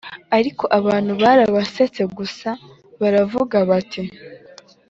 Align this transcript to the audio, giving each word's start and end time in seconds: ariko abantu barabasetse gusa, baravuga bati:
ariko 0.37 0.63
abantu 0.79 1.11
barabasetse 1.23 2.01
gusa, 2.17 2.49
baravuga 3.01 3.57
bati: 3.69 4.01